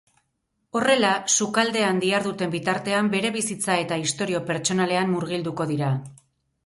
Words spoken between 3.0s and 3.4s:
bere